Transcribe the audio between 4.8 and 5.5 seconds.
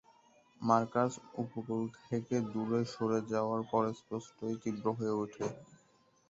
হয়ে ওঠে।